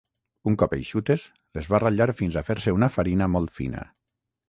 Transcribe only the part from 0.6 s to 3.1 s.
cop eixutes, les va ratllar fins a fer-ne una